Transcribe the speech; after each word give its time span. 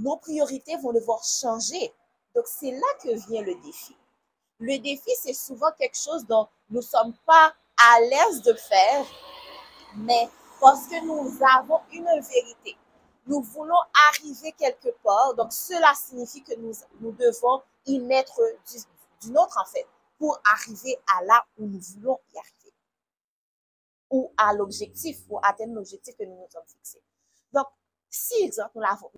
nos 0.00 0.16
priorités 0.16 0.76
vont 0.76 0.92
devoir 0.92 1.22
changer. 1.24 1.92
Donc, 2.34 2.46
c'est 2.46 2.70
là 2.70 2.86
que 3.02 3.14
vient 3.28 3.42
le 3.42 3.54
défi. 3.62 3.96
Le 4.58 4.78
défi, 4.78 5.10
c'est 5.20 5.34
souvent 5.34 5.70
quelque 5.78 5.96
chose 5.96 6.26
dont 6.26 6.48
nous 6.70 6.78
ne 6.80 6.84
sommes 6.84 7.14
pas 7.26 7.54
à 7.76 8.00
l'aise 8.00 8.42
de 8.42 8.52
faire, 8.54 9.06
mais 9.96 10.28
parce 10.60 10.86
que 10.86 11.02
nous 11.04 11.38
avons 11.58 11.80
une 11.92 12.04
vérité. 12.04 12.76
Nous 13.26 13.40
voulons 13.40 13.80
arriver 14.10 14.52
quelque 14.52 14.90
part, 15.02 15.34
donc 15.34 15.52
cela 15.52 15.94
signifie 15.94 16.42
que 16.42 16.54
nous, 16.56 16.72
nous 17.00 17.12
devons 17.12 17.62
y 17.86 17.98
mettre 17.98 18.40
du 19.22 19.30
nôtre, 19.30 19.58
en 19.58 19.66
fait, 19.66 19.86
pour 20.18 20.38
arriver 20.52 20.98
à 21.16 21.24
là 21.24 21.44
où 21.58 21.66
nous 21.66 21.80
voulons 21.80 22.18
y 22.34 22.38
arriver 22.38 22.74
ou 24.10 24.32
à 24.36 24.52
l'objectif, 24.52 25.24
pour 25.26 25.44
atteindre 25.44 25.74
l'objectif 25.74 26.16
que 26.16 26.24
nous 26.24 26.36
nous 26.36 26.48
sommes 26.50 26.66
fixés. 26.66 27.02
Donc, 27.52 27.66
si, 28.10 28.42
exemple, 28.42 28.72
nous 28.74 28.82
avons 28.82 29.08